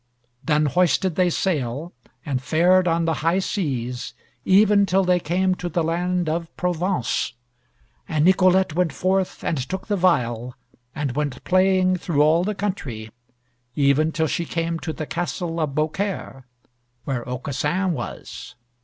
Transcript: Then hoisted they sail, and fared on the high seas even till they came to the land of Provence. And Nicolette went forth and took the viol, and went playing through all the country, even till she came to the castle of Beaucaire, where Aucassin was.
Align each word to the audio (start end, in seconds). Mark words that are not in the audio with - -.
Then 0.43 0.65
hoisted 0.65 1.13
they 1.13 1.29
sail, 1.29 1.93
and 2.25 2.41
fared 2.41 2.87
on 2.87 3.05
the 3.05 3.13
high 3.21 3.37
seas 3.37 4.15
even 4.43 4.87
till 4.87 5.03
they 5.03 5.19
came 5.19 5.53
to 5.53 5.69
the 5.69 5.83
land 5.83 6.27
of 6.27 6.47
Provence. 6.57 7.33
And 8.09 8.25
Nicolette 8.25 8.73
went 8.73 8.93
forth 8.93 9.43
and 9.43 9.59
took 9.59 9.85
the 9.85 9.95
viol, 9.95 10.55
and 10.95 11.15
went 11.15 11.43
playing 11.43 11.97
through 11.97 12.23
all 12.23 12.43
the 12.43 12.55
country, 12.55 13.11
even 13.75 14.11
till 14.11 14.25
she 14.25 14.43
came 14.45 14.79
to 14.79 14.91
the 14.91 15.05
castle 15.05 15.59
of 15.59 15.75
Beaucaire, 15.75 16.47
where 17.03 17.23
Aucassin 17.29 17.93
was. 17.93 18.55